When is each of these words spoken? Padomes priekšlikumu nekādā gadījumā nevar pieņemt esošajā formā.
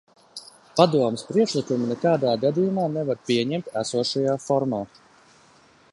Padomes 0.79 1.23
priekšlikumu 1.31 1.89
nekādā 1.91 2.33
gadījumā 2.45 2.87
nevar 2.95 3.21
pieņemt 3.29 3.71
esošajā 3.85 4.39
formā. 4.47 4.85